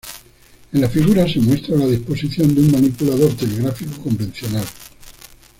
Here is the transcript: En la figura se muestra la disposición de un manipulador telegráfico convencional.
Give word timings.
En 0.73 0.81
la 0.81 0.89
figura 0.89 1.27
se 1.27 1.39
muestra 1.39 1.75
la 1.77 1.85
disposición 1.85 2.55
de 2.55 2.61
un 2.61 2.71
manipulador 2.71 3.35
telegráfico 3.37 4.01
convencional. 4.01 4.65